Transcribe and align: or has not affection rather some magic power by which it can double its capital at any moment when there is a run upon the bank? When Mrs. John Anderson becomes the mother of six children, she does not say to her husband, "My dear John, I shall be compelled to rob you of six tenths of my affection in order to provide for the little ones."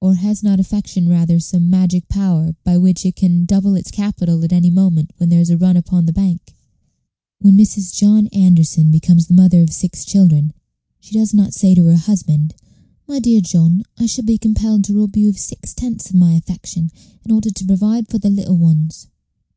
or 0.00 0.14
has 0.14 0.44
not 0.44 0.60
affection 0.60 1.08
rather 1.08 1.40
some 1.40 1.68
magic 1.68 2.06
power 2.08 2.54
by 2.62 2.78
which 2.78 3.04
it 3.04 3.16
can 3.16 3.44
double 3.44 3.74
its 3.74 3.90
capital 3.90 4.44
at 4.44 4.52
any 4.52 4.70
moment 4.70 5.12
when 5.16 5.28
there 5.28 5.40
is 5.40 5.50
a 5.50 5.56
run 5.58 5.76
upon 5.76 6.06
the 6.06 6.12
bank? 6.12 6.54
When 7.40 7.56
Mrs. 7.56 7.92
John 7.92 8.28
Anderson 8.28 8.92
becomes 8.92 9.26
the 9.26 9.34
mother 9.34 9.60
of 9.62 9.72
six 9.72 10.04
children, 10.04 10.52
she 11.00 11.14
does 11.14 11.34
not 11.34 11.52
say 11.52 11.74
to 11.74 11.82
her 11.86 11.96
husband, 11.96 12.54
"My 13.08 13.18
dear 13.18 13.40
John, 13.40 13.82
I 13.98 14.06
shall 14.06 14.24
be 14.24 14.38
compelled 14.38 14.84
to 14.84 14.94
rob 14.96 15.16
you 15.16 15.28
of 15.28 15.36
six 15.36 15.74
tenths 15.74 16.10
of 16.10 16.14
my 16.14 16.34
affection 16.34 16.92
in 17.24 17.32
order 17.32 17.50
to 17.50 17.66
provide 17.66 18.06
for 18.06 18.18
the 18.18 18.30
little 18.30 18.56
ones." 18.56 19.08